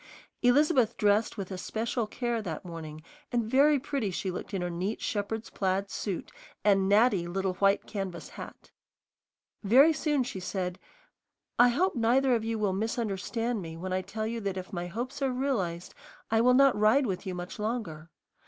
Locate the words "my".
14.73-14.87